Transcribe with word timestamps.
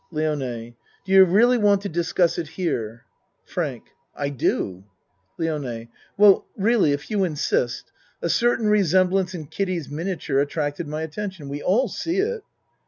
LIONE 0.11 0.73
Do 1.05 1.11
you 1.11 1.23
really 1.25 1.59
want 1.59 1.81
to 1.81 1.87
discuss 1.89 2.39
it 2.39 2.47
here? 2.47 3.05
FRANK 3.45 3.83
I 4.15 4.29
do. 4.29 4.83
LIONE 5.37 5.89
Well, 6.17 6.47
really, 6.57 6.91
if 6.91 7.11
you 7.11 7.23
insist. 7.23 7.91
A 8.19 8.27
certain 8.27 8.65
resemblance 8.67 9.35
in 9.35 9.45
Kiddie's 9.45 9.89
miniature 9.91 10.39
attracted 10.39 10.87
my 10.87 11.03
at 11.03 11.11
tention. 11.11 11.49
We 11.49 11.61
all 11.61 11.87
see 11.87 12.17
it. 12.17 12.41